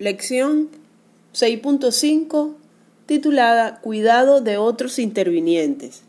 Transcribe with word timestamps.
Lección 0.00 0.68
6.5 1.34 2.54
titulada 3.06 3.80
Cuidado 3.80 4.40
de 4.40 4.56
otros 4.56 5.00
intervinientes. 5.00 6.02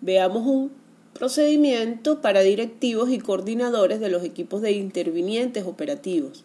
Veamos 0.00 0.46
un 0.46 0.72
procedimiento 1.12 2.22
para 2.22 2.40
directivos 2.40 3.10
y 3.10 3.18
coordinadores 3.18 4.00
de 4.00 4.08
los 4.08 4.24
equipos 4.24 4.62
de 4.62 4.72
intervinientes 4.72 5.66
operativos. 5.66 6.44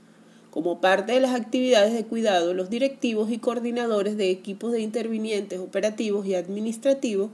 Como 0.51 0.81
parte 0.81 1.13
de 1.13 1.21
las 1.21 1.39
actividades 1.39 1.93
de 1.93 2.03
cuidado, 2.03 2.53
los 2.53 2.69
directivos 2.69 3.31
y 3.31 3.37
coordinadores 3.37 4.17
de 4.17 4.29
equipos 4.29 4.73
de 4.73 4.81
intervinientes 4.81 5.59
operativos 5.59 6.25
y 6.25 6.35
administrativos 6.35 7.29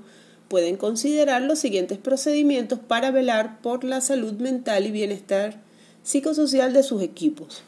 pueden 0.48 0.78
considerar 0.78 1.42
los 1.42 1.58
siguientes 1.58 1.98
procedimientos 1.98 2.78
para 2.78 3.10
velar 3.10 3.60
por 3.64 3.84
la 3.84 4.00
salud 4.02 4.34
mental 4.34 4.86
y 4.86 4.92
bienestar 4.92 5.60
psicosocial 6.04 6.72
de 6.72 6.84
sus 6.84 7.02
equipos. 7.02 7.64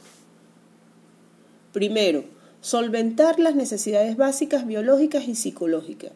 Primero, 1.71 2.23
solventar 2.61 3.39
las 3.39 3.55
necesidades 3.55 4.17
básicas 4.17 4.65
biológicas 4.65 5.27
y 5.27 5.35
psicológicas, 5.35 6.11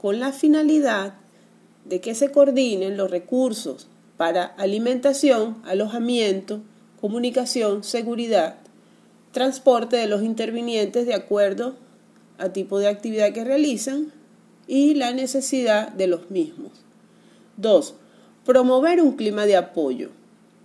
con 0.00 0.20
la 0.20 0.32
finalidad 0.32 1.14
de 1.84 2.00
que 2.00 2.14
se 2.14 2.30
coordinen 2.30 2.96
los 2.96 3.10
recursos 3.10 3.88
para 4.16 4.44
alimentación, 4.44 5.62
alojamiento, 5.64 6.60
comunicación, 7.00 7.84
seguridad, 7.84 8.56
transporte 9.32 9.96
de 9.96 10.08
los 10.08 10.22
intervinientes 10.22 11.06
de 11.06 11.14
acuerdo 11.14 11.76
a 12.38 12.50
tipo 12.50 12.78
de 12.78 12.88
actividad 12.88 13.32
que 13.32 13.44
realizan 13.44 14.12
y 14.66 14.94
la 14.94 15.12
necesidad 15.12 15.88
de 15.88 16.06
los 16.06 16.30
mismos. 16.30 16.72
2. 17.56 17.94
Promover 18.44 19.00
un 19.00 19.12
clima 19.12 19.46
de 19.46 19.56
apoyo. 19.56 20.10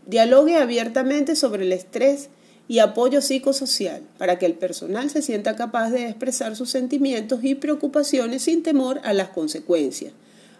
Dialogue 0.05 0.57
abiertamente 0.57 1.35
sobre 1.35 1.63
el 1.63 1.71
estrés 1.71 2.29
y 2.67 2.79
apoyo 2.79 3.21
psicosocial 3.21 4.01
para 4.17 4.39
que 4.39 4.45
el 4.45 4.53
personal 4.53 5.09
se 5.09 5.21
sienta 5.21 5.55
capaz 5.55 5.89
de 5.89 6.07
expresar 6.07 6.55
sus 6.55 6.69
sentimientos 6.69 7.43
y 7.43 7.55
preocupaciones 7.55 8.43
sin 8.43 8.63
temor 8.63 9.01
a 9.03 9.13
las 9.13 9.29
consecuencias. 9.29 10.13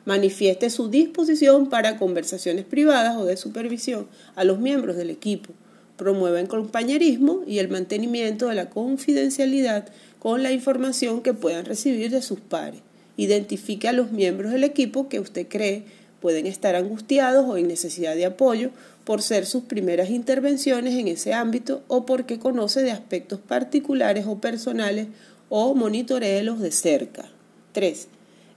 Manifieste 0.06 0.70
su 0.70 0.90
disposición 0.90 1.70
para 1.70 1.98
conversaciones 1.98 2.66
privadas 2.66 3.16
o 3.16 3.26
de 3.26 3.38
supervisión 3.38 4.08
a 4.36 4.44
los 4.44 4.60
miembros 4.60 4.98
del 4.98 5.10
equipo. 5.10 5.54
Promueva 5.96 6.42
el 6.42 6.50
compañerismo 6.50 7.44
y 7.48 7.60
el 7.60 7.70
mantenimiento 7.70 8.48
de 8.48 8.56
la 8.56 8.70
confidencialidad 8.70 9.88
con 10.20 10.44
la 10.44 10.52
información 10.52 11.22
que 11.22 11.34
puedan 11.34 11.66
recibir 11.66 12.12
de 12.12 12.22
sus 12.22 12.42
pares. 12.42 12.82
Identifique 13.16 13.88
a 13.88 13.94
los 13.94 14.12
miembros 14.12 14.52
del 14.52 14.66
equipo 14.66 15.08
que 15.08 15.20
usted 15.20 15.48
cree 15.48 15.86
pueden 16.24 16.48
estar 16.48 16.78
angustiados 16.78 17.46
o 17.50 17.58
en 17.58 17.68
necesidad 17.68 18.16
de 18.16 18.24
apoyo 18.24 18.70
por 19.04 19.22
ser 19.22 19.46
sus 19.46 19.64
primeras 19.64 20.10
intervenciones 20.10 20.94
en 20.94 21.10
ese 21.10 21.34
ámbito 21.34 21.84
o 21.90 22.06
porque 22.06 22.40
conoce 22.40 22.82
de 22.82 22.92
aspectos 22.92 23.42
particulares 23.42 24.26
o 24.26 24.40
personales 24.40 25.08
o 25.50 25.76
monitoreelos 25.76 26.62
de 26.62 26.72
cerca. 26.72 27.26
3. 27.74 28.08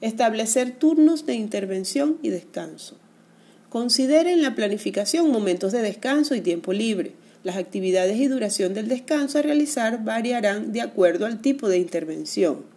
Establecer 0.01 0.79
turnos 0.79 1.27
de 1.27 1.35
intervención 1.35 2.19
y 2.23 2.29
descanso. 2.29 2.95
Considere 3.69 4.31
en 4.31 4.43
la 4.43 4.55
planificación 4.55 5.33
momentos 5.33 5.73
de 5.73 5.83
descanso 5.83 6.37
y 6.37 6.43
tiempo 6.43 6.73
libre. 6.73 7.15
Las 7.43 7.57
actividades 7.57 8.17
y 8.19 8.29
duración 8.29 8.75
del 8.75 8.87
descanso 8.87 9.41
a 9.41 9.43
realizar 9.43 10.05
variarán 10.05 10.71
de 10.71 10.83
acuerdo 10.83 11.27
al 11.27 11.41
tipo 11.41 11.69
de 11.69 11.79
intervención. 11.79 12.76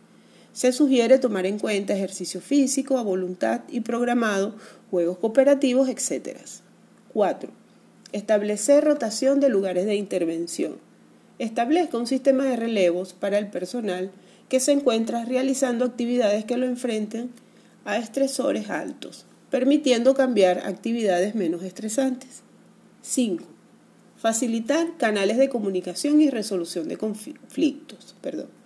Se 0.59 0.73
sugiere 0.73 1.19
tomar 1.19 1.45
en 1.45 1.57
cuenta 1.57 1.93
ejercicio 1.93 2.41
físico 2.41 2.97
a 2.97 3.01
voluntad 3.01 3.61
y 3.69 3.79
programado, 3.79 4.55
juegos 4.91 5.17
cooperativos, 5.17 5.87
etc. 5.87 6.37
4. 7.13 7.49
Establecer 8.11 8.83
rotación 8.83 9.39
de 9.39 9.47
lugares 9.47 9.85
de 9.85 9.95
intervención. 9.95 10.75
Establezca 11.37 11.97
un 11.97 12.07
sistema 12.07 12.43
de 12.43 12.57
relevos 12.57 13.13
para 13.13 13.37
el 13.37 13.47
personal 13.47 14.11
que 14.49 14.59
se 14.59 14.73
encuentra 14.73 15.23
realizando 15.23 15.85
actividades 15.85 16.43
que 16.43 16.57
lo 16.57 16.65
enfrenten 16.65 17.29
a 17.85 17.97
estresores 17.97 18.69
altos, 18.69 19.25
permitiendo 19.49 20.13
cambiar 20.13 20.67
actividades 20.67 21.35
menos 21.35 21.63
estresantes. 21.63 22.41
5. 23.03 23.45
Facilitar 24.17 24.97
canales 24.97 25.37
de 25.37 25.47
comunicación 25.47 26.19
y 26.19 26.29
resolución 26.29 26.89
de 26.89 26.97
conflictos. 26.97 28.13
Perdón. 28.19 28.58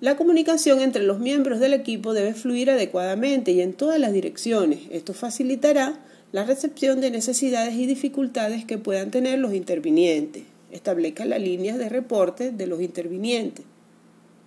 La 0.00 0.16
comunicación 0.16 0.80
entre 0.80 1.02
los 1.02 1.18
miembros 1.18 1.60
del 1.60 1.74
equipo 1.74 2.14
debe 2.14 2.32
fluir 2.32 2.70
adecuadamente 2.70 3.52
y 3.52 3.60
en 3.60 3.74
todas 3.74 4.00
las 4.00 4.14
direcciones. 4.14 4.80
Esto 4.90 5.12
facilitará 5.12 6.00
la 6.32 6.44
recepción 6.44 7.02
de 7.02 7.10
necesidades 7.10 7.74
y 7.74 7.84
dificultades 7.84 8.64
que 8.64 8.78
puedan 8.78 9.10
tener 9.10 9.38
los 9.38 9.52
intervinientes. 9.52 10.44
Establezca 10.70 11.26
las 11.26 11.42
líneas 11.42 11.76
de 11.76 11.90
reporte 11.90 12.50
de 12.50 12.66
los 12.66 12.80
intervinientes. 12.80 13.66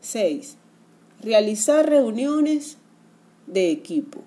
6. 0.01 0.55
Realizar 1.21 1.87
reuniones 1.87 2.77
de 3.45 3.69
equipo. 3.69 4.23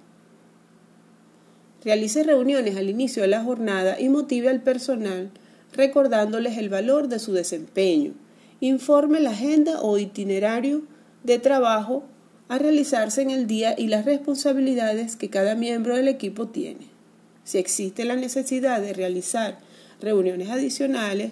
Realice 1.83 2.23
reuniones 2.23 2.77
al 2.77 2.89
inicio 2.89 3.23
de 3.23 3.29
la 3.29 3.43
jornada 3.43 4.01
y 4.01 4.09
motive 4.09 4.49
al 4.49 4.63
personal 4.63 5.31
recordándoles 5.73 6.57
el 6.57 6.69
valor 6.69 7.09
de 7.09 7.19
su 7.19 7.33
desempeño. 7.33 8.13
Informe 8.61 9.19
la 9.19 9.31
agenda 9.31 9.81
o 9.81 9.99
itinerario 9.99 10.83
de 11.27 11.39
trabajo 11.39 12.05
a 12.49 12.59
realizarse 12.59 13.23
en 13.23 13.31
el 13.31 13.47
día 13.47 13.75
y 13.77 13.89
las 13.89 14.05
responsabilidades 14.05 15.17
que 15.17 15.31
cada 15.31 15.55
miembro 15.55 15.97
del 15.97 16.09
equipo 16.09 16.49
tiene 16.49 16.97
si 17.47 17.59
existe 17.59 18.05
la 18.05 18.17
necesidad 18.17 18.81
de 18.83 18.93
realizar 18.93 19.59
reuniones 20.01 20.51
adicionales 20.51 21.31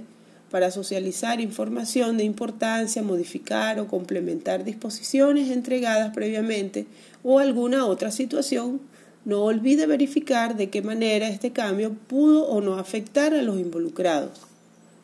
para 0.49 0.71
socializar 0.71 1.41
información 1.41 2.17
de 2.17 2.23
importancia, 2.23 3.03
modificar 3.03 3.81
o 3.81 3.89
complementar 3.89 4.63
disposiciones 4.63 5.51
entregadas 5.51 6.15
previamente 6.15 6.87
o 7.25 7.41
alguna 7.41 7.85
otra 7.87 8.13
situación, 8.13 8.81
no 9.25 9.43
olvide 9.43 9.87
verificar 9.87 10.57
de 10.57 10.71
qué 10.71 10.83
manera 10.83 11.29
este 11.29 11.51
cambio 11.51 11.93
pudo 12.07 12.47
o 12.47 12.61
no 12.61 12.79
afectar 12.79 13.35
a 13.35 13.43
los 13.43 13.59
involucrados. 13.59 14.41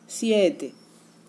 7. 0.07 0.73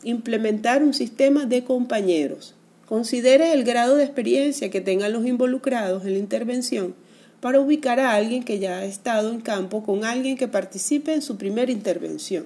Implementar 0.04 0.84
un 0.84 0.94
sistema 0.94 1.44
de 1.44 1.64
compañeros. 1.64 2.54
Considere 2.92 3.54
el 3.54 3.64
grado 3.64 3.96
de 3.96 4.04
experiencia 4.04 4.68
que 4.68 4.82
tengan 4.82 5.14
los 5.14 5.24
involucrados 5.24 6.04
en 6.04 6.12
la 6.12 6.18
intervención 6.18 6.94
para 7.40 7.58
ubicar 7.58 7.98
a 7.98 8.12
alguien 8.12 8.42
que 8.42 8.58
ya 8.58 8.80
ha 8.80 8.84
estado 8.84 9.30
en 9.30 9.40
campo 9.40 9.82
con 9.82 10.04
alguien 10.04 10.36
que 10.36 10.46
participe 10.46 11.14
en 11.14 11.22
su 11.22 11.38
primera 11.38 11.72
intervención. 11.72 12.44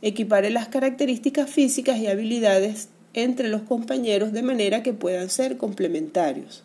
Equipare 0.00 0.48
las 0.48 0.68
características 0.68 1.50
físicas 1.50 1.98
y 1.98 2.06
habilidades 2.06 2.88
entre 3.12 3.48
los 3.48 3.60
compañeros 3.60 4.32
de 4.32 4.42
manera 4.42 4.82
que 4.82 4.94
puedan 4.94 5.28
ser 5.28 5.58
complementarios. 5.58 6.62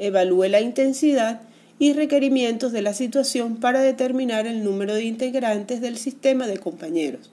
Evalúe 0.00 0.48
la 0.48 0.60
intensidad 0.60 1.42
y 1.78 1.92
requerimientos 1.92 2.72
de 2.72 2.82
la 2.82 2.94
situación 2.94 3.58
para 3.58 3.80
determinar 3.80 4.48
el 4.48 4.64
número 4.64 4.92
de 4.94 5.04
integrantes 5.04 5.80
del 5.80 5.98
sistema 5.98 6.48
de 6.48 6.58
compañeros. 6.58 7.30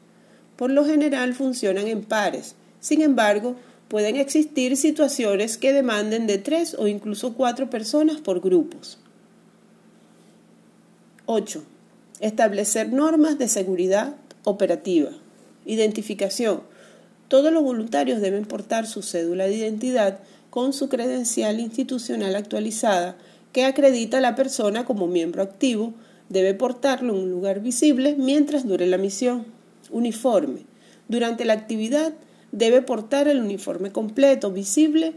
Por 0.57 0.69
lo 0.69 0.85
general 0.85 1.33
funcionan 1.33 1.87
en 1.87 2.03
pares, 2.03 2.53
sin 2.79 3.01
embargo, 3.01 3.55
pueden 3.87 4.15
existir 4.17 4.77
situaciones 4.77 5.57
que 5.57 5.73
demanden 5.73 6.27
de 6.27 6.37
tres 6.37 6.75
o 6.77 6.87
incluso 6.87 7.33
cuatro 7.33 7.69
personas 7.69 8.21
por 8.21 8.41
grupos. 8.41 8.99
8. 11.25 11.63
Establecer 12.19 12.91
normas 12.91 13.37
de 13.37 13.47
seguridad 13.47 14.15
operativa. 14.43 15.11
Identificación. 15.65 16.61
Todos 17.27 17.51
los 17.51 17.63
voluntarios 17.63 18.21
deben 18.21 18.45
portar 18.45 18.87
su 18.87 19.01
cédula 19.01 19.45
de 19.45 19.55
identidad 19.55 20.19
con 20.49 20.71
su 20.71 20.87
credencial 20.87 21.59
institucional 21.59 22.35
actualizada 22.35 23.17
que 23.51 23.65
acredita 23.65 24.19
a 24.19 24.21
la 24.21 24.35
persona 24.35 24.85
como 24.85 25.07
miembro 25.07 25.43
activo. 25.43 25.93
Debe 26.29 26.53
portarlo 26.53 27.13
en 27.13 27.23
un 27.23 27.31
lugar 27.31 27.59
visible 27.59 28.15
mientras 28.17 28.65
dure 28.65 28.87
la 28.87 28.97
misión. 28.97 29.45
Uniforme. 29.91 30.61
Durante 31.09 31.45
la 31.45 31.53
actividad 31.53 32.13
debe 32.51 32.81
portar 32.81 33.27
el 33.27 33.41
uniforme 33.41 33.91
completo, 33.91 34.51
visible. 34.51 35.15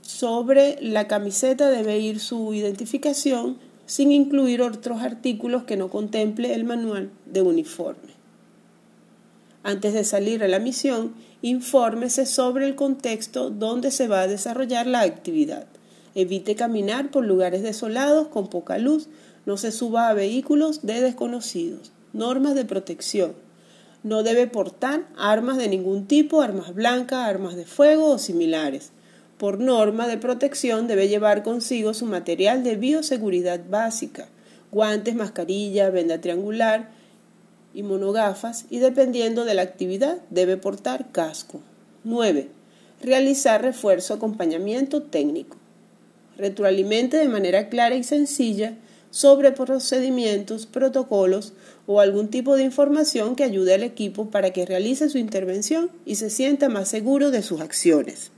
Sobre 0.00 0.78
la 0.80 1.08
camiseta 1.08 1.70
debe 1.70 1.98
ir 1.98 2.20
su 2.20 2.52
identificación 2.54 3.58
sin 3.86 4.12
incluir 4.12 4.62
otros 4.62 5.02
artículos 5.02 5.64
que 5.64 5.76
no 5.76 5.90
contemple 5.90 6.54
el 6.54 6.64
manual 6.64 7.10
de 7.26 7.42
uniforme. 7.42 8.14
Antes 9.62 9.94
de 9.94 10.04
salir 10.04 10.44
a 10.44 10.48
la 10.48 10.58
misión, 10.58 11.14
infórmese 11.40 12.26
sobre 12.26 12.66
el 12.66 12.74
contexto 12.74 13.50
donde 13.50 13.90
se 13.90 14.08
va 14.08 14.22
a 14.22 14.26
desarrollar 14.26 14.86
la 14.86 15.00
actividad. 15.00 15.66
Evite 16.14 16.54
caminar 16.54 17.10
por 17.10 17.24
lugares 17.24 17.62
desolados 17.62 18.28
con 18.28 18.48
poca 18.48 18.78
luz. 18.78 19.08
No 19.46 19.56
se 19.56 19.72
suba 19.72 20.08
a 20.08 20.14
vehículos 20.14 20.82
de 20.82 21.00
desconocidos. 21.00 21.92
Normas 22.12 22.54
de 22.54 22.64
protección 22.64 23.43
no 24.04 24.22
debe 24.22 24.46
portar 24.46 25.08
armas 25.16 25.56
de 25.56 25.66
ningún 25.66 26.06
tipo, 26.06 26.42
armas 26.42 26.74
blancas, 26.74 27.26
armas 27.26 27.56
de 27.56 27.64
fuego 27.64 28.10
o 28.10 28.18
similares. 28.18 28.92
Por 29.38 29.58
norma 29.58 30.06
de 30.06 30.18
protección 30.18 30.86
debe 30.86 31.08
llevar 31.08 31.42
consigo 31.42 31.94
su 31.94 32.04
material 32.04 32.62
de 32.62 32.76
bioseguridad 32.76 33.60
básica, 33.68 34.28
guantes, 34.70 35.14
mascarilla, 35.14 35.90
venda 35.90 36.20
triangular 36.20 36.90
y 37.72 37.82
monogafas 37.82 38.66
y 38.68 38.78
dependiendo 38.78 39.46
de 39.46 39.54
la 39.54 39.62
actividad 39.62 40.18
debe 40.28 40.58
portar 40.58 41.10
casco. 41.10 41.60
9. 42.04 42.48
Realizar 43.02 43.62
refuerzo 43.62 44.14
acompañamiento 44.14 45.02
técnico. 45.02 45.56
Retroalimente 46.36 47.16
de 47.16 47.28
manera 47.28 47.70
clara 47.70 47.94
y 47.94 48.04
sencilla 48.04 48.74
sobre 49.14 49.52
procedimientos, 49.52 50.66
protocolos 50.66 51.52
o 51.86 52.00
algún 52.00 52.30
tipo 52.30 52.56
de 52.56 52.64
información 52.64 53.36
que 53.36 53.44
ayude 53.44 53.72
al 53.72 53.84
equipo 53.84 54.28
para 54.28 54.50
que 54.50 54.66
realice 54.66 55.08
su 55.08 55.18
intervención 55.18 55.88
y 56.04 56.16
se 56.16 56.30
sienta 56.30 56.68
más 56.68 56.88
seguro 56.88 57.30
de 57.30 57.42
sus 57.42 57.60
acciones. 57.60 58.32